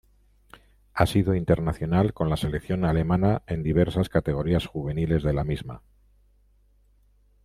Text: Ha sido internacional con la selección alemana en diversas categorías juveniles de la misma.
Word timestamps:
Ha 0.95 1.05
sido 1.05 1.35
internacional 1.35 2.11
con 2.15 2.27
la 2.31 2.35
selección 2.35 2.85
alemana 2.85 3.43
en 3.45 3.61
diversas 3.61 4.09
categorías 4.09 4.65
juveniles 4.65 5.21
de 5.21 5.33
la 5.33 5.43
misma. 5.43 5.83